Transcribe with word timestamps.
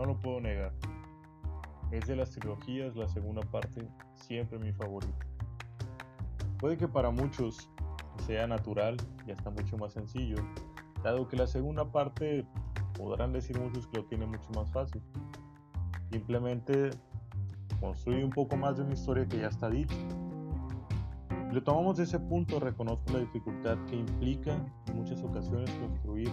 no 0.00 0.06
lo 0.06 0.18
puedo 0.18 0.40
negar. 0.40 0.72
Es 1.90 2.06
de 2.06 2.16
las 2.16 2.30
trilogías 2.30 2.96
la 2.96 3.06
segunda 3.06 3.42
parte 3.42 3.86
siempre 4.14 4.58
mi 4.58 4.72
favorita. 4.72 5.26
Puede 6.58 6.78
que 6.78 6.88
para 6.88 7.10
muchos 7.10 7.68
sea 8.26 8.46
natural 8.46 8.96
y 9.26 9.32
hasta 9.32 9.50
mucho 9.50 9.76
más 9.76 9.92
sencillo, 9.92 10.36
dado 11.02 11.28
que 11.28 11.36
la 11.36 11.46
segunda 11.46 11.84
parte 11.84 12.46
podrán 12.96 13.32
decir 13.32 13.58
muchos 13.60 13.86
que 13.88 13.98
lo 13.98 14.04
tiene 14.06 14.26
mucho 14.26 14.48
más 14.54 14.70
fácil. 14.70 15.02
Simplemente 16.10 16.90
construye 17.78 18.24
un 18.24 18.30
poco 18.30 18.56
más 18.56 18.78
de 18.78 18.84
una 18.84 18.94
historia 18.94 19.26
que 19.26 19.38
ya 19.38 19.48
está 19.48 19.68
dicha. 19.68 19.96
lo 21.52 21.62
tomamos 21.62 21.98
ese 21.98 22.18
punto, 22.18 22.58
reconozco 22.58 23.12
la 23.12 23.18
dificultad 23.18 23.76
que 23.86 23.96
implica 23.96 24.54
en 24.86 24.96
muchas 24.96 25.22
ocasiones 25.22 25.70
construir 25.72 26.30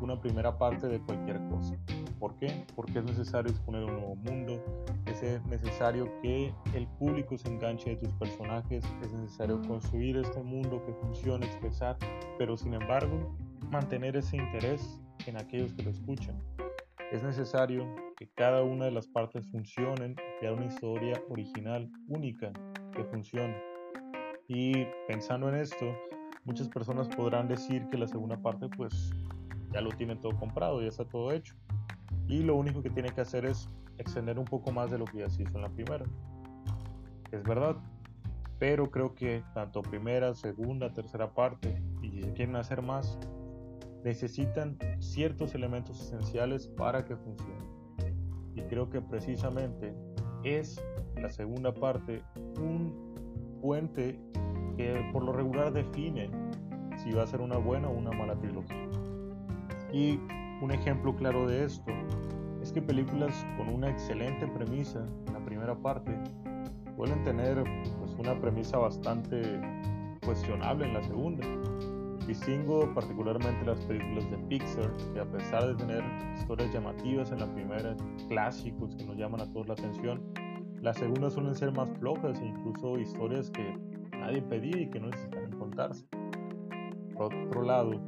una 0.00 0.18
primera 0.18 0.56
parte 0.56 0.86
de 0.88 1.00
cualquier 1.00 1.38
cosa. 1.48 1.74
¿Por 2.24 2.36
qué? 2.36 2.64
Porque 2.74 3.00
es 3.00 3.04
necesario 3.04 3.50
exponer 3.50 3.84
un 3.84 3.96
nuevo 3.96 4.16
mundo, 4.16 4.58
es 5.04 5.44
necesario 5.44 6.10
que 6.22 6.54
el 6.72 6.86
público 6.98 7.36
se 7.36 7.48
enganche 7.48 7.90
de 7.90 7.96
tus 7.96 8.14
personajes, 8.14 8.82
es 9.02 9.12
necesario 9.12 9.60
construir 9.60 10.16
este 10.16 10.42
mundo 10.42 10.82
que 10.86 10.94
funcione, 10.94 11.44
expresar, 11.44 11.98
pero 12.38 12.56
sin 12.56 12.72
embargo 12.72 13.36
mantener 13.70 14.16
ese 14.16 14.38
interés 14.38 14.98
en 15.26 15.36
aquellos 15.36 15.74
que 15.74 15.82
lo 15.82 15.90
escuchan. 15.90 16.34
Es 17.12 17.22
necesario 17.22 17.84
que 18.16 18.26
cada 18.30 18.62
una 18.62 18.86
de 18.86 18.92
las 18.92 19.06
partes 19.06 19.46
funcionen 19.50 20.16
crear 20.38 20.54
una 20.54 20.64
historia 20.64 21.22
original, 21.28 21.90
única, 22.08 22.50
que 22.96 23.04
funcione. 23.04 23.54
Y 24.48 24.86
pensando 25.08 25.50
en 25.50 25.56
esto, 25.56 25.94
muchas 26.46 26.70
personas 26.70 27.06
podrán 27.06 27.48
decir 27.48 27.86
que 27.90 27.98
la 27.98 28.08
segunda 28.08 28.38
parte 28.38 28.66
pues 28.78 29.12
ya 29.74 29.82
lo 29.82 29.90
tienen 29.90 30.18
todo 30.22 30.34
comprado, 30.38 30.80
ya 30.80 30.88
está 30.88 31.04
todo 31.04 31.30
hecho. 31.30 31.54
Y 32.28 32.42
lo 32.42 32.56
único 32.56 32.82
que 32.82 32.90
tiene 32.90 33.10
que 33.10 33.20
hacer 33.20 33.44
es 33.44 33.68
extender 33.98 34.38
un 34.38 34.44
poco 34.44 34.72
más 34.72 34.90
de 34.90 34.98
lo 34.98 35.04
que 35.04 35.18
ya 35.18 35.30
se 35.30 35.42
hizo 35.42 35.56
en 35.56 35.62
la 35.62 35.68
primera. 35.68 36.04
Es 37.30 37.42
verdad, 37.42 37.76
pero 38.58 38.90
creo 38.90 39.14
que 39.14 39.42
tanto 39.54 39.82
primera, 39.82 40.34
segunda, 40.34 40.92
tercera 40.92 41.32
parte, 41.34 41.82
y 42.02 42.22
si 42.22 42.30
quieren 42.30 42.56
hacer 42.56 42.82
más, 42.82 43.18
necesitan 44.04 44.78
ciertos 45.00 45.54
elementos 45.54 46.00
esenciales 46.00 46.68
para 46.68 47.04
que 47.04 47.16
funcione. 47.16 47.64
Y 48.54 48.62
creo 48.62 48.88
que 48.88 49.00
precisamente 49.00 49.94
es 50.44 50.80
la 51.16 51.30
segunda 51.30 51.72
parte 51.74 52.22
un 52.60 53.58
puente 53.60 54.20
que 54.76 55.08
por 55.12 55.24
lo 55.24 55.32
regular 55.32 55.72
define 55.72 56.30
si 56.98 57.12
va 57.12 57.22
a 57.22 57.26
ser 57.26 57.40
una 57.40 57.56
buena 57.56 57.88
o 57.88 57.92
una 57.92 58.12
mala 58.12 58.38
trilogía. 58.38 58.88
Y 59.92 60.20
un 60.60 60.70
ejemplo 60.70 61.14
claro 61.14 61.46
de 61.46 61.64
esto 61.64 61.92
es 62.62 62.72
que 62.72 62.80
películas 62.80 63.46
con 63.56 63.68
una 63.68 63.90
excelente 63.90 64.46
premisa 64.46 65.04
en 65.26 65.32
la 65.34 65.44
primera 65.44 65.74
parte 65.74 66.16
suelen 66.96 67.22
tener 67.24 67.62
pues, 67.98 68.14
una 68.18 68.38
premisa 68.40 68.78
bastante 68.78 69.60
cuestionable 70.24 70.86
en 70.86 70.94
la 70.94 71.02
segunda. 71.02 71.46
Distingo 72.26 72.92
particularmente 72.94 73.66
las 73.66 73.80
películas 73.80 74.30
de 74.30 74.38
Pixar, 74.48 74.90
que 75.12 75.20
a 75.20 75.30
pesar 75.30 75.66
de 75.66 75.74
tener 75.74 76.02
historias 76.38 76.72
llamativas 76.72 77.30
en 77.32 77.40
la 77.40 77.52
primera, 77.52 77.94
clásicos 78.28 78.96
que 78.96 79.04
nos 79.04 79.16
llaman 79.16 79.42
a 79.42 79.52
todos 79.52 79.68
la 79.68 79.74
atención, 79.74 80.22
las 80.80 80.96
segundas 80.96 81.34
suelen 81.34 81.54
ser 81.54 81.72
más 81.72 81.90
flojas 81.98 82.40
e 82.40 82.46
incluso 82.46 82.98
historias 82.98 83.50
que 83.50 83.78
nadie 84.12 84.40
pedía 84.40 84.80
y 84.80 84.88
que 84.88 85.00
no 85.00 85.08
necesitan 85.08 85.50
contarse. 85.58 86.06
Por 87.14 87.34
otro 87.34 87.62
lado, 87.62 88.00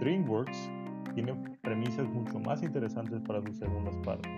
DreamWorks 0.00 0.70
tiene 1.14 1.34
premisas 1.62 2.08
mucho 2.08 2.38
más 2.40 2.62
interesantes 2.62 3.20
para 3.22 3.42
sus 3.42 3.58
segundas 3.58 3.96
partes. 4.04 4.30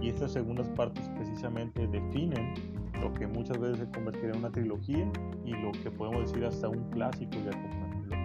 Y 0.00 0.08
estas 0.08 0.32
segundas 0.32 0.68
partes 0.70 1.08
precisamente 1.10 1.86
definen 1.86 2.54
lo 3.00 3.12
que 3.14 3.26
muchas 3.26 3.58
veces 3.58 3.78
se 3.78 3.90
convertirá 3.90 4.32
en 4.32 4.38
una 4.38 4.50
trilogía 4.50 5.10
y 5.44 5.52
lo 5.52 5.72
que 5.72 5.90
podemos 5.90 6.30
decir 6.30 6.44
hasta 6.44 6.68
un 6.68 6.90
clásico 6.90 7.32
ya 7.44 7.50
como 7.50 8.18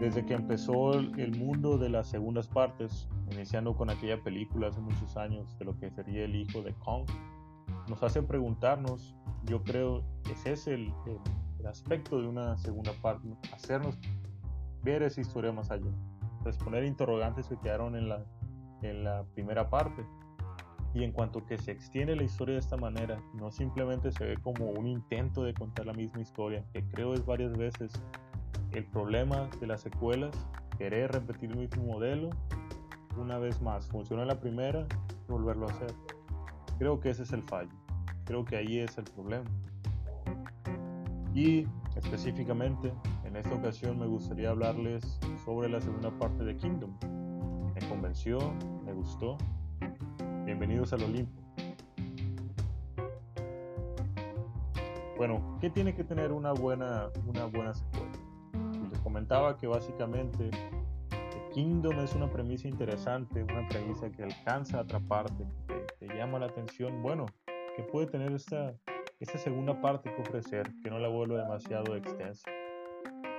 Desde 0.00 0.24
que 0.24 0.34
empezó 0.34 0.94
el 0.94 1.36
mundo 1.36 1.78
de 1.78 1.88
las 1.88 2.08
segundas 2.08 2.48
partes, 2.48 3.08
iniciando 3.32 3.74
con 3.74 3.90
aquella 3.90 4.22
película 4.22 4.68
hace 4.68 4.80
muchos 4.80 5.16
años 5.16 5.58
de 5.58 5.64
lo 5.64 5.76
que 5.78 5.90
sería 5.90 6.24
el 6.24 6.36
hijo 6.36 6.62
de 6.62 6.72
Kong, 6.74 7.06
nos 7.88 8.02
hace 8.02 8.22
preguntarnos, 8.22 9.16
yo 9.44 9.62
creo, 9.62 10.04
ese 10.30 10.52
es 10.52 10.66
el, 10.66 10.92
el, 11.06 11.18
el 11.60 11.66
aspecto 11.66 12.20
de 12.20 12.28
una 12.28 12.56
segunda 12.56 12.92
parte, 13.02 13.28
hacernos 13.52 13.98
ver 14.82 15.02
esa 15.02 15.20
historia 15.20 15.52
más 15.52 15.70
allá 15.70 15.90
responder 16.46 16.84
interrogantes 16.84 17.48
que 17.48 17.58
quedaron 17.58 17.96
en 17.96 18.08
la, 18.08 18.24
en 18.82 19.04
la 19.04 19.24
primera 19.34 19.68
parte. 19.68 20.06
Y 20.94 21.04
en 21.04 21.12
cuanto 21.12 21.44
que 21.44 21.58
se 21.58 21.72
extiende 21.72 22.16
la 22.16 22.22
historia 22.22 22.54
de 22.54 22.60
esta 22.60 22.78
manera, 22.78 23.20
no 23.34 23.50
simplemente 23.50 24.10
se 24.12 24.24
ve 24.24 24.36
como 24.38 24.70
un 24.70 24.86
intento 24.86 25.42
de 25.42 25.52
contar 25.52 25.84
la 25.84 25.92
misma 25.92 26.22
historia, 26.22 26.64
que 26.72 26.82
creo 26.88 27.12
es 27.12 27.26
varias 27.26 27.52
veces 27.52 27.92
el 28.72 28.86
problema 28.86 29.50
de 29.60 29.66
las 29.66 29.82
secuelas, 29.82 30.34
querer 30.78 31.12
repetir 31.12 31.50
el 31.50 31.58
mismo 31.58 31.82
modelo 31.84 32.30
una 33.18 33.38
vez 33.38 33.60
más. 33.60 33.88
Funciona 33.88 34.24
la 34.24 34.40
primera, 34.40 34.86
volverlo 35.28 35.68
a 35.68 35.72
hacer. 35.72 35.92
Creo 36.78 37.00
que 37.00 37.10
ese 37.10 37.24
es 37.24 37.32
el 37.32 37.42
fallo. 37.42 37.70
Creo 38.24 38.44
que 38.44 38.56
ahí 38.56 38.78
es 38.78 38.96
el 38.96 39.04
problema. 39.04 39.50
Y 41.34 41.66
específicamente 41.96 42.92
en 43.36 43.42
esta 43.44 43.54
ocasión 43.54 43.98
me 43.98 44.06
gustaría 44.06 44.48
hablarles 44.48 45.20
sobre 45.44 45.68
la 45.68 45.78
segunda 45.78 46.10
parte 46.18 46.42
de 46.42 46.56
Kingdom. 46.56 46.90
Me 47.74 47.86
convenció, 47.86 48.38
me 48.82 48.94
gustó. 48.94 49.36
Bienvenidos 50.46 50.94
al 50.94 51.02
Olimpo. 51.02 51.42
Bueno, 55.18 55.58
¿qué 55.60 55.68
tiene 55.68 55.94
que 55.94 56.02
tener 56.02 56.32
una 56.32 56.52
buena, 56.52 57.10
una 57.26 57.44
buena 57.44 57.74
secuela? 57.74 58.10
Les 58.90 58.98
comentaba 59.00 59.58
que 59.58 59.66
básicamente 59.66 60.48
Kingdom 61.52 62.00
es 62.00 62.14
una 62.14 62.30
premisa 62.30 62.68
interesante, 62.68 63.42
una 63.42 63.68
premisa 63.68 64.10
que 64.10 64.22
alcanza 64.22 64.78
a 64.78 64.80
atraparte, 64.80 65.46
que 65.68 66.06
te 66.06 66.16
llama 66.16 66.38
la 66.38 66.46
atención. 66.46 67.02
Bueno, 67.02 67.26
que 67.76 67.82
puede 67.82 68.06
tener 68.06 68.32
esta, 68.32 68.72
esta 69.20 69.36
segunda 69.36 69.78
parte 69.82 70.10
que 70.14 70.22
ofrecer, 70.22 70.72
que 70.82 70.88
no 70.88 70.98
la 70.98 71.08
vuelva 71.08 71.42
demasiado 71.42 71.94
extensa. 71.96 72.50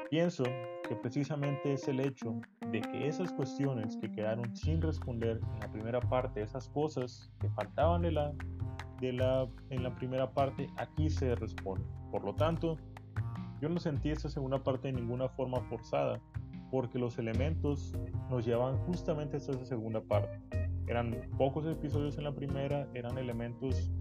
Pienso 0.10 0.44
que 0.88 0.96
precisamente 0.96 1.74
es 1.74 1.86
el 1.90 2.00
hecho 2.00 2.40
de 2.72 2.80
que 2.80 3.08
esas 3.08 3.34
cuestiones 3.34 3.98
que 3.98 4.10
quedaron 4.10 4.56
sin 4.56 4.82
responder 4.82 5.42
en 5.56 5.60
la 5.60 5.70
primera 5.70 6.00
parte, 6.00 6.42
esas 6.42 6.70
cosas 6.70 7.30
que 7.42 7.50
faltaban 7.50 8.04
de 8.04 8.12
la, 8.12 8.34
de 9.02 9.12
la, 9.12 9.48
en 9.70 9.84
la 9.84 9.94
primera 9.96 10.32
parte, 10.32 10.70
aquí 10.78 11.10
se 11.10 11.36
responden. 11.36 11.86
Por 12.10 12.24
lo 12.24 12.34
tanto, 12.36 12.78
yo 13.62 13.68
no 13.68 13.80
sentí 13.80 14.10
esta 14.10 14.30
segunda 14.30 14.64
parte 14.64 14.88
de 14.88 14.94
ninguna 14.94 15.28
forma 15.28 15.60
forzada, 15.62 16.22
porque 16.72 17.00
los 17.00 17.18
elementos 17.18 17.94
nos 18.30 18.46
llevaban 18.46 18.78
justamente 18.86 19.36
a 19.36 19.40
esa 19.40 19.66
segunda 19.66 20.00
parte. 20.00 20.40
Eran 20.88 21.20
pocos 21.38 21.66
episodios 21.66 22.18
en 22.18 22.24
la 22.24 22.34
primera, 22.34 22.88
eran 22.94 23.18
elementos 23.18 23.92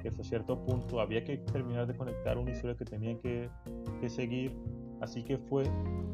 que 0.00 0.08
hasta 0.08 0.22
cierto 0.22 0.64
punto 0.64 1.00
había 1.00 1.24
que 1.24 1.38
terminar 1.38 1.86
de 1.86 1.96
conectar 1.96 2.38
una 2.38 2.52
historia 2.52 2.76
que 2.76 2.84
tenía 2.84 3.18
que, 3.18 3.48
que 4.00 4.08
seguir 4.08 4.56
Así 5.00 5.22
que 5.22 5.38
fue 5.38 5.64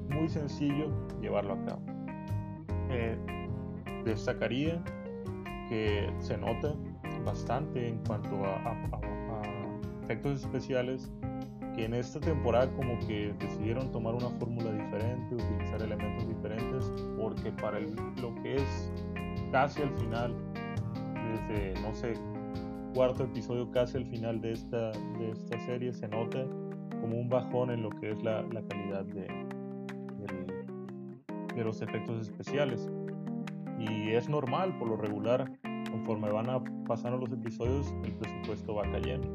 muy 0.09 0.28
sencillo 0.28 0.91
llevarlo 1.20 1.54
a 1.54 1.65
cabo. 1.65 1.82
Eh, 2.91 3.16
destacaría 4.04 4.82
que 5.69 6.12
se 6.19 6.37
nota 6.37 6.75
bastante 7.25 7.88
en 7.88 7.98
cuanto 8.04 8.44
a, 8.44 8.76
efectos 10.03 10.41
especiales 10.41 11.10
que 11.75 11.84
en 11.84 11.94
esta 11.94 12.21
temporada 12.21 12.71
como 12.75 12.98
que 13.06 13.32
decidieron 13.38 13.91
tomar 13.92 14.15
una 14.15 14.28
fórmula 14.30 14.71
diferente, 14.72 15.36
utilizar 15.36 15.80
elementos 15.80 16.28
diferentes, 16.28 16.92
porque 17.16 17.51
para 17.53 17.80
lo 17.80 18.34
que 18.42 18.56
es 18.56 18.92
casi 19.53 19.80
al 19.80 19.91
final, 19.97 20.34
desde 21.15 21.80
no 21.80 21.95
sé, 21.95 22.15
cuarto 22.95 23.24
episodio 23.24 23.71
casi 23.71 23.97
al 23.97 24.06
final 24.06 24.41
de 24.41 24.53
esta, 24.53 24.91
de 24.91 25.30
esta 25.30 25.59
serie, 25.60 25.92
se 25.92 26.09
nota 26.09 26.45
como 27.03 27.19
un 27.19 27.28
bajón 27.28 27.71
en 27.71 27.83
lo 27.83 27.91
que 27.91 28.13
es 28.13 28.22
la, 28.22 28.47
calidad 28.71 29.04
de, 29.04 29.27
los 31.63 31.83
efectos 31.83 32.28
especiales. 32.28 32.89
Y 33.78 34.10
es 34.10 34.28
normal, 34.28 34.78
por 34.78 34.89
lo 34.89 34.97
regular, 34.97 35.51
conforme 35.91 36.31
van 36.31 36.47
pasando 36.84 37.19
los 37.19 37.33
episodios, 37.33 37.93
el 38.04 38.13
presupuesto 38.13 38.77
va 38.77 38.91
cayendo. 38.91 39.28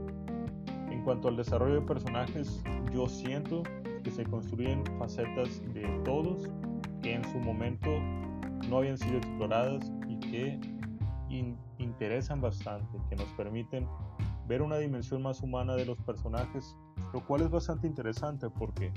En 0.90 1.04
cuanto 1.04 1.28
al 1.28 1.36
desarrollo 1.36 1.75
de 1.75 1.81
personajes, 1.81 2.64
yo 2.94 3.08
siento 3.08 3.64
que 4.04 4.10
se 4.10 4.24
construyen 4.24 4.84
facetas 4.98 5.62
de 5.74 5.84
todos 6.06 6.50
que 7.04 7.14
en 7.16 7.24
su 7.25 7.38
momento 7.40 7.90
no 8.69 8.78
habían 8.78 8.98
sido 8.98 9.18
exploradas 9.18 9.92
y 10.08 10.18
que 10.19 10.60
interesan 11.78 12.40
bastante, 12.40 12.98
que 13.10 13.18
nos 13.18 13.28
permiten 13.34 13.86
ver 14.48 14.62
una 14.62 14.78
dimensión 14.78 15.22
más 15.22 15.42
humana 15.42 15.75
de 15.75 15.86
los 15.86 15.98
personajes 16.00 16.75
lo 17.13 17.25
cual 17.25 17.41
es 17.41 17.49
bastante 17.49 17.88
interesante 17.88 18.49
porque 18.49 18.91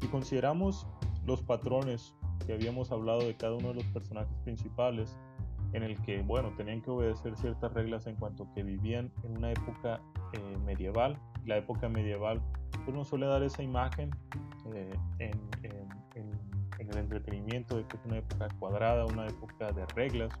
si 0.00 0.08
consideramos 0.08 0.86
los 1.26 1.42
patrones 1.42 2.14
que 2.46 2.52
habíamos 2.52 2.92
hablado 2.92 3.20
de 3.20 3.36
cada 3.36 3.54
uno 3.54 3.68
de 3.68 3.74
los 3.74 3.84
personajes 3.84 4.34
principales, 4.44 5.16
en 5.74 5.82
el 5.82 6.00
que, 6.02 6.22
bueno, 6.22 6.52
tenían 6.56 6.80
que 6.80 6.90
obedecer 6.90 7.36
ciertas 7.36 7.72
reglas 7.74 8.06
en 8.06 8.14
cuanto 8.14 8.46
que 8.54 8.62
vivían 8.62 9.10
en 9.24 9.36
una 9.36 9.50
época 9.50 10.00
eh, 10.32 10.58
medieval. 10.64 11.18
La 11.46 11.56
época 11.56 11.88
medieval 11.88 12.40
pues 12.84 12.96
nos 12.96 13.08
suele 13.08 13.26
dar 13.26 13.42
esa 13.42 13.62
imagen 13.62 14.10
eh, 14.72 14.90
en, 15.18 15.40
el 16.78 16.98
entretenimiento 16.98 17.76
de 17.76 17.86
que 17.86 17.96
es 17.96 18.04
una 18.04 18.18
época 18.18 18.48
cuadrada, 18.58 19.06
una 19.06 19.26
época 19.26 19.72
de 19.72 19.86
reglas. 19.94 20.32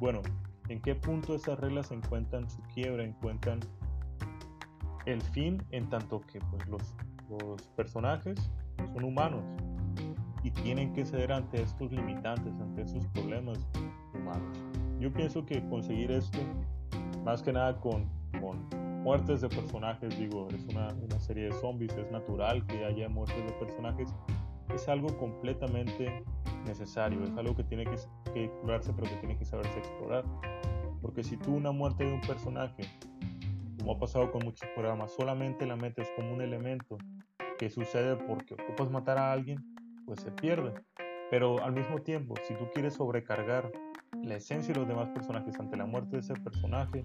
Bueno, 0.00 0.22
¿en 0.68 0.80
qué 0.80 0.94
punto 0.94 1.34
esas 1.34 1.60
reglas 1.60 1.90
encuentran 1.92 2.48
su 2.48 2.60
quiebra, 2.74 3.04
encuentran 3.04 3.60
el 5.06 5.20
fin 5.22 5.62
en 5.70 5.88
tanto 5.88 6.20
que 6.22 6.40
pues, 6.40 6.66
los, 6.68 6.94
personajes 7.76 8.50
son 8.92 9.04
humanos 9.04 9.44
y 10.42 10.50
tienen 10.50 10.92
que 10.92 11.04
ceder 11.04 11.30
ante 11.30 11.62
estos 11.62 11.92
limitantes, 11.92 12.52
ante 12.60 12.82
estos 12.82 13.06
problemas 13.08 13.58
humanos. 14.14 14.58
Yo 14.98 15.12
pienso 15.12 15.46
que 15.46 15.64
conseguir 15.68 16.10
esto, 16.10 16.40
más 17.24 17.40
que 17.42 17.52
nada 17.52 17.78
con, 17.78 18.08
muertes 19.04 19.40
de 19.40 19.48
personajes, 19.48 20.18
digo, 20.18 20.48
es 20.50 20.66
una, 20.66 20.88
una, 20.88 21.20
serie 21.20 21.44
de 21.44 21.52
zombies, 21.52 21.96
es 21.96 22.10
natural 22.10 22.66
que 22.66 22.84
haya 22.84 23.08
muertes 23.08 23.46
de 23.46 23.52
personajes, 23.52 24.14
es 24.74 24.88
algo 24.88 25.16
completamente 25.16 26.22
necesario, 26.66 27.22
es 27.24 27.36
algo 27.36 27.54
que 27.54 27.64
tiene 27.64 27.84
que, 27.84 27.96
que 28.32 28.44
explorarse, 28.44 28.92
pero 28.92 29.08
que 29.08 29.16
tiene 29.16 29.38
que 29.38 29.44
saberse 29.44 29.78
explorar. 29.78 30.24
Porque 31.00 31.22
si 31.22 31.36
tú 31.36 31.54
una 31.54 31.72
muerte 31.72 32.04
de 32.04 32.12
un 32.12 32.20
personaje, 32.20 32.82
como 33.80 33.92
ha 33.92 33.98
pasado 33.98 34.30
con 34.30 34.44
muchos 34.44 34.68
programas, 34.74 35.12
solamente 35.12 35.66
la 35.66 35.76
metes 35.76 36.08
como 36.14 36.32
un 36.32 36.42
elemento 36.42 36.98
que 37.58 37.70
sucede 37.70 38.16
porque 38.16 38.54
ocupas 38.54 38.90
matar 38.90 39.18
a 39.18 39.32
alguien, 39.32 39.58
pues 40.06 40.20
se 40.20 40.30
pierde. 40.30 40.74
Pero 41.30 41.62
al 41.62 41.72
mismo 41.72 42.00
tiempo, 42.00 42.34
si 42.46 42.54
tú 42.54 42.68
quieres 42.72 42.94
sobrecargar 42.94 43.72
la 44.22 44.36
esencia 44.36 44.74
de 44.74 44.80
los 44.80 44.88
demás 44.88 45.08
personajes 45.10 45.58
ante 45.58 45.76
la 45.76 45.86
muerte 45.86 46.16
de 46.16 46.20
ese 46.20 46.34
personaje, 46.34 47.04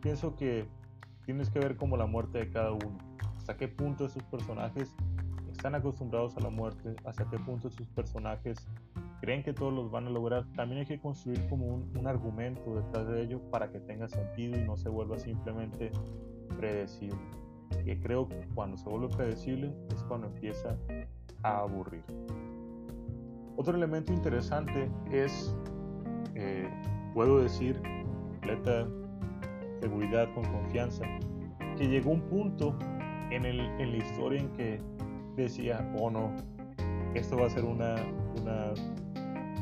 pienso 0.00 0.36
que 0.36 0.68
tienes 1.24 1.50
que 1.50 1.58
ver 1.58 1.76
como 1.76 1.96
la 1.96 2.06
muerte 2.06 2.38
de 2.38 2.50
cada 2.50 2.72
uno. 2.72 2.98
Hasta 3.36 3.56
qué 3.56 3.68
punto 3.68 4.06
esos 4.06 4.22
personajes 4.24 4.94
están 5.50 5.74
acostumbrados 5.74 6.36
a 6.36 6.40
la 6.40 6.50
muerte, 6.50 6.94
hasta 7.04 7.28
qué 7.28 7.38
punto 7.38 7.68
esos 7.68 7.88
personajes 7.88 8.68
creen 9.20 9.42
que 9.42 9.52
todos 9.52 9.72
los 9.72 9.90
van 9.90 10.06
a 10.06 10.10
lograr. 10.10 10.44
También 10.56 10.80
hay 10.80 10.86
que 10.86 10.98
construir 10.98 11.46
como 11.48 11.66
un, 11.66 12.06
argumento 12.06 12.74
detrás 12.76 13.06
de 13.08 13.22
ello 13.22 13.40
para 13.50 13.70
que 13.70 13.80
tenga 13.80 14.08
sentido 14.08 14.58
y 14.58 14.64
no 14.64 14.76
se 14.76 14.88
vuelva 14.88 15.18
simplemente 15.18 15.90
predecible. 16.56 17.18
Que 17.84 18.00
creo 18.00 18.28
que 18.28 18.48
cuando 18.54 18.76
se 18.76 18.88
vuelve 18.88 19.08
predecible 19.14 19.72
es 19.94 20.02
cuando 20.04 20.26
empieza 20.28 20.76
a 21.42 21.60
aburrir. 21.60 22.02
Otro 23.56 23.76
elemento 23.76 24.12
interesante 24.12 24.90
es, 25.12 25.54
eh, 26.34 26.68
puedo 27.14 27.42
decir, 27.42 27.80
completa 28.30 28.86
seguridad, 29.80 30.32
con 30.34 30.44
confianza, 30.44 31.04
que 31.76 31.86
llegó 31.86 32.10
un 32.10 32.22
punto 32.22 32.78
en, 33.30 33.44
el, 33.44 33.60
en 33.60 33.92
la 33.92 33.96
historia 33.98 34.40
en 34.40 34.48
que 34.52 34.80
decía, 35.36 35.94
oh 35.98 36.10
no, 36.10 36.34
esto 37.14 37.36
va 37.36 37.46
a 37.46 37.50
ser 37.50 37.64
una, 37.64 37.96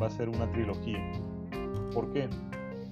va 0.01 0.07
a 0.07 0.11
ser 0.11 0.29
una 0.29 0.51
trilogía. 0.51 1.01
¿Por 1.93 2.11
qué? 2.13 2.29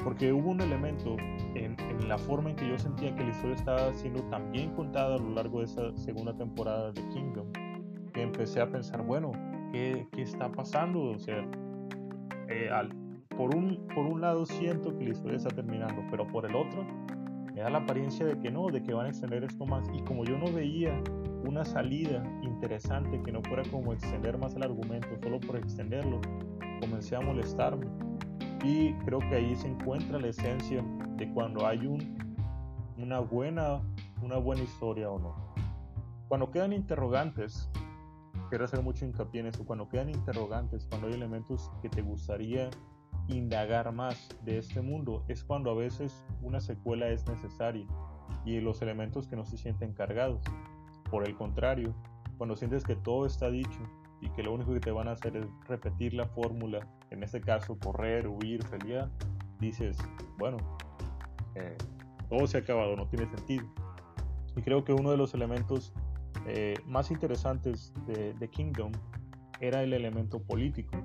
Porque 0.03 0.33
hubo 0.33 0.51
un 0.51 0.61
elemento 0.61 1.17
en, 1.55 1.77
en, 1.81 2.09
la 2.09 2.19
forma 2.19 2.51
en 2.51 2.57
que 2.57 2.69
yo 2.69 2.79
sentía 2.79 3.15
que 3.15 3.25
la 3.25 3.31
historia 3.31 3.57
estaba 3.57 3.95
siendo 3.95 4.23
tan 4.25 4.53
bien 4.53 4.71
contada 4.75 5.17
a 5.17 5.19
lo 5.19 5.31
largo 5.31 5.61
de 5.61 5.65
esa 5.65 5.97
segunda 5.97 6.37
temporada 6.37 6.93
de 6.93 7.03
Kingdom, 7.09 7.47
empecé 8.15 8.61
a 8.61 8.71
pensar, 8.71 9.03
bueno, 9.03 9.33
¿qué, 9.73 10.07
qué 10.13 10.23
está 10.23 10.51
pasando? 10.51 11.03
O 11.03 11.19
sea, 11.19 11.45
eh, 12.49 12.69
al, 12.71 12.91
por, 13.37 13.55
un, 13.55 13.87
por 13.95 14.07
un 14.07 14.21
lado 14.21 14.47
siento 14.47 14.97
que 14.97 15.05
la 15.05 15.11
historia 15.11 15.37
está 15.37 15.51
terminando, 15.51 16.03
pero 16.11 16.27
por 16.27 16.47
el 16.47 16.55
otro 16.55 16.85
me 17.55 17.63
da 17.63 17.71
la 17.71 17.79
apariencia 17.79 18.27
de 18.27 18.39
que 18.39 18.51
no, 18.51 18.69
de 18.69 18.83
que 18.83 18.93
van 18.93 19.07
a 19.07 19.09
extender 19.09 19.45
esto 19.45 19.65
más. 19.67 19.89
Y 19.95 20.03
como 20.03 20.25
yo 20.25 20.39
no 20.39 20.53
veía 20.53 21.03
una 21.47 21.65
salida 21.65 22.23
interesante 22.43 23.21
que 23.23 23.33
no 23.33 23.43
fuera 23.43 23.63
como 23.71 23.93
extender 23.93 24.37
más 24.37 24.55
el 24.57 24.63
argumento 24.63 25.09
solo 25.23 25.41
por 25.41 25.57
extenderlo, 25.57 26.21
comencé 26.81 27.17
a 27.17 27.21
molestarme. 27.21 27.87
Y 28.65 28.93
creo 29.05 29.19
que 29.21 29.37
ahí 29.37 29.55
se 29.57 29.69
encuentra 29.69 30.19
la 30.19 30.29
esencia 30.29 30.85
de 31.17 31.33
cuando 31.33 31.67
hay 31.67 31.87
un, 31.87 32.19
una, 32.99 33.21
buena, 33.21 33.81
una 34.23 34.37
buena 34.39 34.63
historia 34.63 35.11
o 35.11 35.19
no. 35.19 35.35
Cuando 36.29 36.51
quedan 36.51 36.73
interrogantes, 36.73 37.71
quiero 38.49 38.65
hacer 38.65 38.83
mucho 38.83 39.05
hincapié 39.05 39.41
en 39.41 39.47
eso, 39.49 39.65
cuando 39.65 39.89
quedan 39.89 40.11
interrogantes, 40.11 40.87
cuando 40.89 41.07
hay 41.07 41.15
elementos 41.15 41.71
que 41.83 41.89
te 41.89 42.03
gustaría 42.03 42.71
indagar 43.29 43.93
más 43.93 44.29
de 44.45 44.59
este 44.59 44.81
mundo, 44.81 45.25
es 45.29 45.45
cuando 45.45 45.71
a 45.71 45.75
veces 45.75 46.25
una 46.43 46.61
secuela 46.61 47.09
es 47.09 47.27
necesaria 47.27 47.87
y 48.45 48.61
los 48.61 48.83
elementos 48.83 49.27
que 49.27 49.37
no 49.37 49.45
se 49.45 49.57
sienten 49.57 49.93
cargados. 49.93 50.43
Por 51.11 51.27
el 51.27 51.37
contrario, 51.37 51.95
cuando 52.39 52.57
sientes 52.57 52.85
que 52.85 52.97
todo 52.97 53.27
está 53.27 53.51
dicho 53.51 53.81
y 54.27 54.31
que 54.31 54.43
lo 54.43 54.53
único 54.53 54.73
que 54.75 54.81
te 54.81 54.91
van 54.91 55.07
a 55.09 55.13
hacer 55.13 55.37
es 55.37 55.47
repetir 55.69 56.13
la 56.15 56.27
fórmula, 56.27 56.81
en 57.11 57.23
este 57.23 57.41
caso 57.41 57.79
correr, 57.79 58.27
huir, 58.27 58.65
pelear, 58.69 59.09
dices, 59.61 59.97
bueno, 60.37 60.57
eh, 61.55 61.77
todo 62.29 62.47
se 62.47 62.59
ha 62.59 62.61
acabado, 62.61 62.97
no 62.97 63.07
tiene 63.07 63.27
sentido. 63.27 63.65
Y 64.57 64.63
creo 64.63 64.85
que 64.85 64.93
uno 64.93 65.13
de 65.13 65.17
los 65.17 65.33
elementos 65.35 65.93
eh, 66.47 66.75
más 66.87 67.11
interesantes 67.11 67.93
de, 68.07 68.49
Kingdom 68.51 68.91
era 69.61 69.83
el 69.83 69.93
elemento 69.93 70.43
político. 70.43 70.97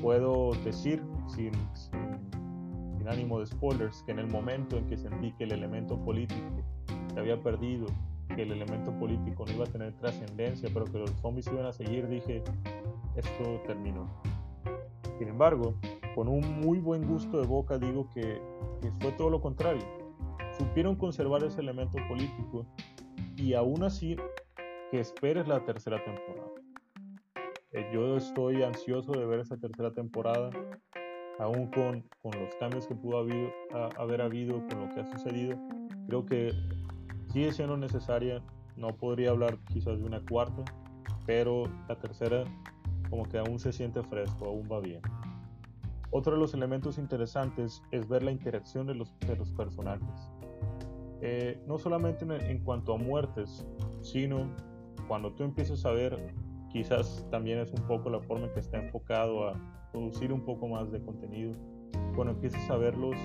Puedo 0.00 0.52
decir, 0.64 1.02
sin, 1.26 1.52
sin, 1.74 3.06
ánimo 3.06 3.40
de 3.40 3.46
spoilers, 3.46 4.02
que 4.02 4.12
en 4.12 4.18
el 4.18 4.28
momento 4.28 4.76
en 4.76 4.86
que 4.86 4.96
sentí 4.96 5.32
que 5.32 5.44
el 5.44 5.52
elemento 5.52 5.98
político 6.04 6.62
se 7.12 7.20
había 7.20 7.42
perdido, 7.42 7.86
que 8.38 8.44
el 8.44 8.52
elemento 8.52 8.92
político 8.92 9.44
no 9.46 9.52
iba 9.52 9.64
a 9.64 9.66
tener 9.66 9.92
trascendencia, 9.94 10.70
pero 10.72 10.84
que 10.84 10.96
los 10.96 11.10
zombies 11.20 11.48
iban 11.48 11.66
a 11.66 11.72
seguir, 11.72 12.06
dije, 12.06 12.40
esto 13.16 13.60
terminó. 13.66 14.08
Sin 15.18 15.26
embargo, 15.26 15.74
con 16.14 16.28
un 16.28 16.60
muy 16.60 16.78
buen 16.78 17.04
gusto 17.04 17.40
de 17.40 17.48
boca 17.48 17.78
digo 17.78 18.08
que, 18.14 18.40
fue 19.00 19.10
todo 19.10 19.28
lo 19.28 19.40
contrario. 19.40 19.82
Supieron 20.56 20.94
conservar 20.94 21.42
ese 21.42 21.60
elemento 21.60 21.98
político 22.06 22.64
y 23.36 23.54
aún 23.54 23.82
así 23.82 24.14
que 24.92 25.00
esperes 25.00 25.48
la 25.48 25.64
tercera 25.64 26.00
temporada. 26.04 26.52
Eh, 27.72 27.90
yo 27.92 28.16
estoy 28.16 28.62
ansioso 28.62 29.10
de 29.10 29.26
ver 29.26 29.40
esa 29.40 29.56
tercera 29.56 29.92
temporada, 29.92 30.50
aún 31.40 31.72
con, 31.72 32.04
los 32.22 32.54
cambios 32.60 32.86
que 32.86 32.94
pudo 32.94 33.18
haber 33.18 34.20
habido, 34.20 34.64
con 34.68 34.86
lo 34.86 34.94
que 34.94 35.00
ha 35.00 35.06
sucedido. 35.06 35.58
Creo 36.06 36.24
que 36.24 36.52
sigue 37.28 37.52
siendo 37.52 37.76
necesaria, 37.76 38.42
no 38.76 38.88
podría 38.88 39.30
hablar 39.30 39.58
quizás 39.72 39.98
de 39.98 40.04
una 40.04 40.20
cuarta, 40.20 40.64
pero 41.26 41.64
la 41.88 41.98
tercera 41.98 42.44
como 43.10 43.24
que 43.24 43.38
aún 43.38 43.58
se 43.58 43.72
siente 43.72 44.02
fresco, 44.02 44.46
aún 44.46 44.68
va 44.70 44.80
bien. 44.80 45.00
Otro 46.10 46.32
de 46.32 46.38
los 46.38 46.54
elementos 46.54 46.96
interesantes 46.98 47.82
es 47.90 48.08
ver 48.08 48.22
la 48.22 48.30
interacción 48.30 48.86
de 48.86 48.94
los, 48.94 49.18
de 49.20 49.36
los 49.36 49.52
personajes. 49.52 50.30
Eh, 51.20 51.60
no 51.66 51.78
solamente 51.78 52.24
en, 52.24 52.58
cuanto 52.60 52.94
a 52.94 52.96
muertes, 52.96 53.66
sino 54.02 54.48
cuando 55.06 55.32
tú 55.32 55.42
empiezas 55.42 55.84
a 55.84 55.90
ver, 55.90 56.32
quizás 56.70 57.26
también 57.30 57.58
es 57.58 57.72
un 57.72 57.86
poco 57.86 58.08
la 58.08 58.20
forma 58.20 58.46
en 58.46 58.52
que 58.52 58.60
está 58.60 58.78
enfocado 58.78 59.48
a 59.48 59.54
producir 59.92 60.32
un 60.32 60.44
poco 60.44 60.68
más 60.68 60.90
de 60.92 61.02
contenido, 61.02 61.54
cuando 62.14 62.34
empiezas 62.34 62.70
a 62.70 62.76
ver 62.76 62.96
los, 62.96 63.16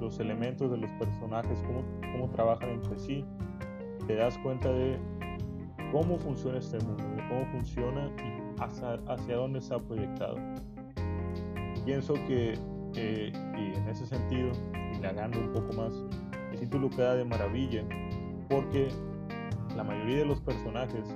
los 0.00 0.18
elementos 0.20 0.70
de 0.70 0.78
los 0.78 0.90
personajes, 0.92 1.58
cómo, 1.66 1.84
cómo 2.12 2.30
trabajan 2.30 2.70
entre 2.70 2.98
sí, 2.98 3.24
te 4.10 4.16
das 4.16 4.36
cuenta 4.38 4.68
de 4.72 4.98
cómo 5.92 6.18
funciona 6.18 6.58
este 6.58 6.80
mundo, 6.80 7.04
de 7.14 7.28
cómo 7.28 7.46
funciona 7.52 8.10
y 8.18 8.60
hacia, 8.60 8.94
hacia 9.06 9.36
dónde 9.36 9.60
está 9.60 9.78
proyectado. 9.78 10.34
Pienso 11.84 12.14
que, 12.26 12.58
y 12.96 13.78
en 13.78 13.88
ese 13.88 14.04
sentido, 14.06 14.50
indagando 14.92 15.38
un 15.38 15.52
poco 15.52 15.72
más, 15.74 15.94
título 16.58 16.90
queda 16.90 17.14
de 17.14 17.24
maravilla 17.24 17.84
porque 18.48 18.88
la 19.76 19.84
mayoría 19.84 20.18
de 20.18 20.24
los 20.24 20.40
personajes 20.40 21.06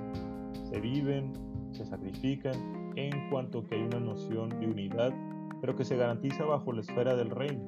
se 0.63 0.79
viven, 0.79 1.33
se 1.73 1.85
sacrifican 1.85 2.93
en 2.95 3.29
cuanto 3.29 3.61
que 3.67 3.75
hay 3.75 3.81
una 3.81 3.99
noción 3.99 4.57
de 4.61 4.67
unidad, 4.67 5.13
pero 5.59 5.75
que 5.75 5.83
se 5.83 5.97
garantiza 5.97 6.45
bajo 6.45 6.71
la 6.71 6.79
esfera 6.79 7.13
del 7.13 7.29
reino. 7.29 7.65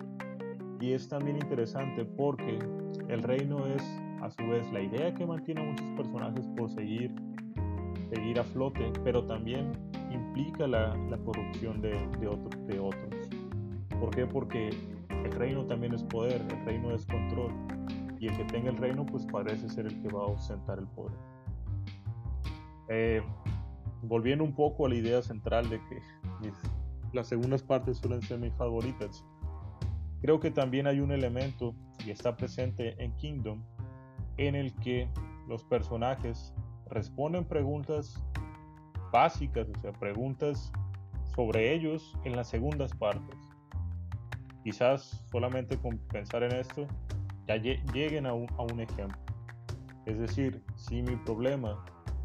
Y 0.79 0.93
es 0.93 1.09
también 1.09 1.35
interesante 1.35 2.05
porque 2.05 2.59
el 3.09 3.23
reino 3.23 3.67
es 3.67 3.83
a 4.21 4.29
su 4.29 4.47
vez 4.47 4.71
la 4.71 4.81
idea 4.81 5.13
que 5.13 5.25
mantiene 5.25 5.61
a 5.61 5.65
muchos 5.65 5.87
personajes 5.95 6.47
por 6.57 6.69
seguir, 6.69 7.13
seguir 8.09 8.39
a 8.39 8.43
flote, 8.43 8.91
pero 9.03 9.25
también 9.25 9.71
implica 10.11 10.67
la, 10.67 10.95
corrupción 11.25 11.81
de, 11.81 11.93
otros. 12.27 13.29
¿Por 13.99 14.09
qué? 14.11 14.25
Porque 14.25 14.69
el 15.09 15.31
reino 15.31 15.65
también 15.65 15.93
es 15.93 16.03
poder, 16.03 16.41
el 16.41 16.65
reino 16.65 16.91
es 16.91 17.05
control. 17.05 17.51
Y 18.19 18.27
el 18.27 18.37
que 18.37 18.45
tenga 18.45 18.69
el 18.69 18.77
reino, 18.77 19.05
pues 19.05 19.25
parece 19.25 19.69
ser 19.69 19.85
el 19.85 20.01
que 20.01 20.09
va 20.09 20.21
a 20.21 20.25
ostentar 20.27 20.79
el 20.79 20.87
poder. 20.87 21.17
Eh, 22.89 23.21
volviendo 24.01 24.43
un 24.43 24.53
poco 24.53 24.85
a 24.85 24.89
la 24.89 24.95
idea 24.95 25.21
central 25.21 25.69
de 25.69 25.79
que 25.87 26.01
las 27.13 27.27
segundas 27.27 27.61
partes 27.61 27.97
suelen 27.97 28.21
ser 28.21 28.39
mis 28.39 28.53
favoritas. 28.53 29.23
Creo 30.21 30.39
que 30.39 30.49
también 30.49 30.87
hay 30.87 30.99
un 30.99 31.11
elemento 31.11 31.75
y 32.05 32.11
está 32.11 32.35
presente 32.35 32.95
en 33.03 33.15
Kingdom 33.17 33.61
en 34.37 34.55
el 34.55 34.73
que 34.75 35.09
los 35.47 35.63
personajes 35.63 36.53
responden 36.89 37.45
preguntas 37.45 38.23
básicas, 39.11 39.67
o 39.69 39.81
sea, 39.81 39.91
preguntas 39.93 40.71
sobre 41.35 41.73
ellos 41.73 42.15
en 42.23 42.35
las 42.35 42.47
segundas 42.47 42.93
partes. 42.93 43.37
Quizás 44.63 45.23
solamente 45.31 45.77
con 45.77 45.97
pensar 45.97 46.43
en 46.43 46.53
esto 46.53 46.87
ya 47.47 47.55
lleguen 47.55 48.25
a 48.25 48.33
un, 48.33 48.79
ejemplo. 48.79 49.17
Es 50.05 50.19
decir, 50.19 50.61
si 50.75 51.01
mi 51.01 51.15
problema 51.15 51.83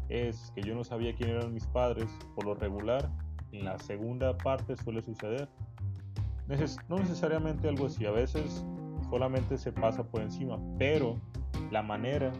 es 0.09 0.51
que 0.55 0.61
yo 0.61 0.75
no 0.75 0.83
sabía 0.83 1.15
quién 1.15 1.29
eran 1.29 1.53
mis 1.53 1.65
padres, 1.67 2.09
por 2.35 2.45
lo 2.45 2.55
regular, 2.55 3.09
en 3.51 3.65
la 3.65 3.77
segunda 3.79 4.37
parte 4.37 4.75
suele 4.75 5.01
suceder. 5.01 5.47
no 6.89 6.97
necesariamente 6.97 7.69
algo 7.69 7.85
así, 7.85 8.05
a 8.05 8.11
veces 8.11 8.65
solamente 9.09 9.57
se 9.57 9.71
pasa 9.71 10.03
por 10.03 10.21
encima, 10.21 10.59
pero 10.77 11.17
la 11.71 11.81
manera 11.81 12.31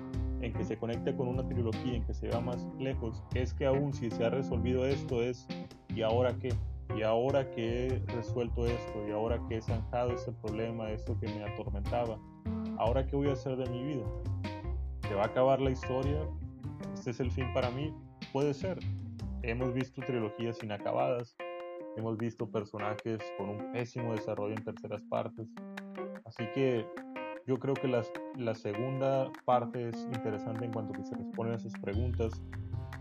en 0.42 0.54
que 0.54 0.64
se 0.66 0.78
conecta 0.78 1.16
con 1.16 1.28
una 1.28 1.48
trilogía, 1.48 1.96
en 1.96 2.04
que 2.04 2.14
se 2.14 2.28
va 2.30 2.42
más 2.42 2.68
lejos, 2.78 3.24
es 3.34 3.54
que 3.54 3.66
aún 3.66 3.94
si 3.94 4.12
se 4.12 4.26
ha 4.26 4.30
resolvido 4.30 4.86
esto 4.86 5.22
es, 5.22 5.48
¿y 5.96 6.02
ahora 6.02 6.34
qué? 6.40 6.50
Y 6.96 7.02
ahora 7.02 7.50
que 7.52 7.88
he 7.88 8.00
resuelto 8.14 8.68
esto, 8.68 9.08
y 9.08 9.12
ahora 9.12 9.40
que 9.48 9.58
he 9.58 9.62
zanjado 9.62 10.12
este 10.12 10.32
problema, 10.34 10.92
esto 10.92 11.18
que 11.20 11.28
me 11.28 11.44
atormentaba, 11.44 12.20
¿ahora 12.78 13.06
qué 13.08 13.16
voy 13.16 13.30
a 13.30 13.34
hacer 13.34 13.56
de 13.56 13.70
mi 13.70 13.84
vida? 13.84 14.06
¿Se 15.08 15.16
va 15.16 15.24
a 15.24 15.28
acabar 15.28 15.62
la 15.62 15.72
historia? 15.72 16.20
¿Este 16.94 17.12
es 17.12 17.20
el 17.20 17.32
fin 17.32 17.52
para 17.54 17.72
mí? 17.72 17.94
Puede 18.32 18.54
ser. 18.54 18.80
Hemos 19.42 19.74
visto 19.74 20.02
trilogías 20.06 20.62
inacabadas, 20.62 21.36
hemos 21.98 22.18
visto 22.18 22.50
personajes 22.50 23.20
con 23.38 23.50
un 23.50 23.72
pésimo 23.72 24.14
desarrollo 24.14 24.56
en 24.56 24.64
terceras 24.64 25.02
partes, 25.04 25.48
así 26.26 26.46
que 26.54 26.86
yo 27.46 27.60
creo 27.60 27.74
que 27.74 27.88
la 27.88 28.56
segunda 28.56 29.32
parte 29.46 29.90
es 29.90 30.08
interesante 30.14 30.66
en 30.66 30.72
cuanto 30.72 30.94
que 30.94 31.04
se 31.04 31.16
responden 31.16 31.54
a 31.54 31.58
esas 31.58 31.74
preguntas 31.74 32.32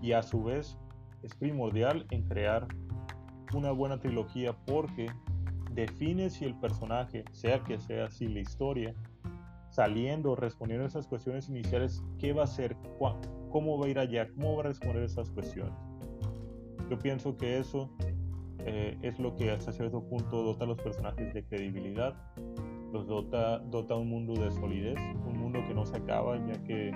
y 0.01 0.13
a 0.13 0.23
su 0.23 0.43
vez 0.43 0.77
es 1.23 1.35
primordial 1.35 2.07
en 2.11 2.23
crear 2.25 2.67
una 3.55 3.71
buena 3.71 4.01
trilogía 4.01 4.57
porque 4.67 5.07
define 5.73 6.31
si 6.31 6.45
el 6.45 6.55
personaje, 6.59 7.25
sea 7.33 7.63
que 7.63 7.79
sea 7.79 8.07
así 8.07 8.29
la 8.29 8.41
historia, 8.41 8.95
saliendo, 9.71 10.37
respondiendo 10.37 10.85
a 10.85 10.89
esas 10.89 11.07
cuestiones 11.07 11.49
iniciales, 11.49 12.03
¿qué 12.19 12.33
va 12.33 12.43
a 12.43 12.45
hacer? 12.45 12.77
¿Cómo 13.51 13.79
va 13.79 13.87
a 13.87 13.89
ir 13.89 13.99
allá? 13.99 14.29
¿Cómo 14.35 14.57
va 14.57 14.65
a 14.65 14.67
responder 14.67 15.03
esas 15.03 15.31
cuestiones? 15.31 15.73
Yo 16.91 16.99
pienso 16.99 17.37
que 17.37 17.59
eso 17.59 17.91
eh, 18.59 18.99
es 19.03 19.19
lo 19.19 19.35
que 19.37 19.51
hasta 19.51 19.73
cierto 19.73 20.03
punto 20.03 20.43
dota 20.43 20.65
a 20.65 20.67
los 20.67 20.79
personajes 20.79 21.33
de 21.33 21.45
credibilidad, 21.45 22.15
los 22.93 23.07
dota, 23.07 23.59
dota 23.59 23.97
un 23.97 24.09
mundo 24.09 24.35
de 24.35 24.51
solidez, 24.51 24.99
un 25.27 25.39
mundo 25.39 25.61
que 25.67 25.75
no 25.75 25.87
se 25.87 25.97
acaba 25.97 26.37
ya 26.47 26.63
que 26.65 26.93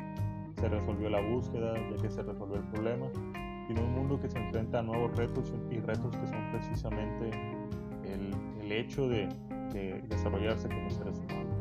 se 0.56 0.68
resolvió 0.68 1.08
la 1.08 1.20
búsqueda, 1.20 1.74
ya 1.74 2.02
que 2.02 2.10
se 2.10 2.22
resolvió 2.22 2.56
el 2.56 2.68
problema, 2.68 3.06
sino 3.66 3.82
un 3.82 3.94
mundo 3.94 4.20
que 4.20 4.28
se 4.28 4.38
enfrenta 4.38 4.80
a 4.80 4.82
nuevos 4.82 5.16
retos 5.16 5.52
y 5.70 5.78
retos 5.78 6.16
que 6.16 6.26
son 6.26 6.50
precisamente 6.52 7.30
el, 8.04 8.30
el 8.62 8.72
hecho 8.72 9.08
de, 9.08 9.28
de, 9.72 10.02
desarrollarse 10.08 10.68
como 10.68 10.90
seres 10.90 11.18
humanos. 11.18 11.56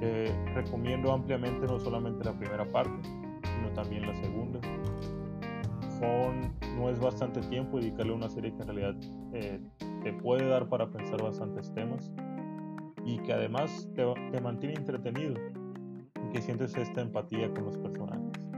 Eh, 0.00 0.32
recomiendo 0.54 1.12
ampliamente 1.12 1.66
no 1.66 1.78
solamente 1.78 2.24
la 2.24 2.32
primera 2.32 2.64
parte, 2.66 3.08
sino 3.42 3.72
también 3.74 4.06
la 4.06 4.14
segunda. 4.14 4.60
Son, 5.98 6.52
no 6.76 6.90
es 6.90 6.98
bastante 6.98 7.40
tiempo 7.42 7.78
dedicarle 7.78 8.12
a 8.12 8.16
una 8.16 8.28
serie 8.28 8.52
que 8.52 8.62
en 8.62 8.68
realidad 8.68 8.94
eh, 9.32 9.60
te 10.02 10.12
puede 10.12 10.48
dar 10.48 10.68
para 10.68 10.90
pensar 10.90 11.22
bastantes 11.22 11.72
temas 11.72 12.12
y 13.04 13.18
que 13.18 13.32
además 13.32 13.88
te, 13.94 14.04
te 14.32 14.40
mantiene 14.40 14.74
entretenido 14.76 15.34
y 16.26 16.32
que 16.32 16.40
sientes 16.40 16.76
esta 16.76 17.02
empatía 17.02 17.52
con 17.52 17.66
los 17.66 17.76
personajes. 17.78 18.50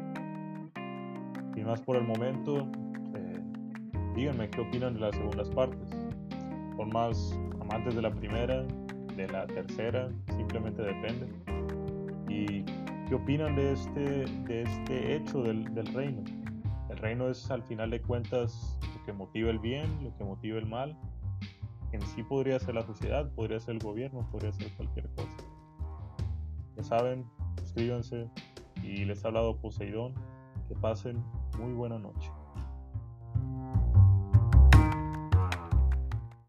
Sin 1.55 1.67
más 1.67 1.81
por 1.81 1.97
el 1.97 2.05
momento, 2.05 2.69
eh, 3.15 3.41
díganme 4.15 4.49
qué 4.51 4.61
opinan 4.61 4.95
de 4.95 5.01
las 5.01 5.17
segundas 5.17 5.49
partes. 5.51 5.91
Son 6.77 6.91
más 6.91 7.39
amantes 7.61 7.95
de 7.97 8.03
la 8.03 8.11
primera, 8.11 8.65
de 9.17 9.29
la 9.29 9.47
tercera, 9.47 10.11
simplemente 10.37 10.83
depende. 10.83 11.27
¿Y 12.29 12.63
qué 13.09 13.15
opinan 13.15 13.57
de 13.57 13.73
este, 13.73 14.27
de 14.47 14.63
este 14.63 15.17
hecho 15.17 15.43
del, 15.43 15.73
del 15.75 15.87
reino? 15.95 16.23
El 16.91 16.99
reino 16.99 17.29
es 17.29 17.51
al 17.51 17.63
final 17.63 17.91
de 17.91 18.01
cuentas 18.01 18.79
lo 18.95 19.05
que 19.05 19.13
motiva 19.13 19.51
el 19.51 19.59
bien, 19.59 19.87
lo 20.05 20.17
que 20.17 20.25
motiva 20.25 20.59
el 20.59 20.67
mal. 20.67 20.97
En 21.97 22.03
sí 22.09 22.23
podría 22.23 22.59
ser 22.59 22.75
la 22.75 22.83
sociedad, 22.83 23.33
podría 23.33 23.59
ser 23.59 23.77
el 23.77 23.81
gobierno, 23.81 24.29
podría 24.31 24.53
ser 24.53 24.71
cualquier 24.77 25.09
cosa. 25.15 25.39
Ya 26.77 26.83
saben, 26.83 27.25
suscríbanse 27.63 28.29
y 28.83 29.07
les 29.07 29.25
ha 29.25 29.29
hablado 29.29 29.57
Poseidón. 29.57 30.13
Que 30.69 30.75
pasen 30.75 31.25
muy 31.59 31.73
buena 31.73 31.99
noche. 31.99 32.31